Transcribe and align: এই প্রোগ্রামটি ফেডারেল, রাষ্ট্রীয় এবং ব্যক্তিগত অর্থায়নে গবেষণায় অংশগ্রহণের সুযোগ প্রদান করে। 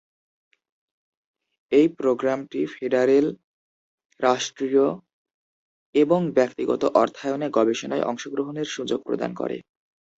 এই 1.71 1.87
প্রোগ্রামটি 1.99 2.61
ফেডারেল, 2.73 3.27
রাষ্ট্রীয় 4.19 4.85
এবং 5.95 6.19
ব্যক্তিগত 6.31 6.83
অর্থায়নে 7.01 7.47
গবেষণায় 7.49 8.07
অংশগ্রহণের 8.11 8.67
সুযোগ 8.67 8.99
প্রদান 9.03 9.31
করে। 9.33 9.57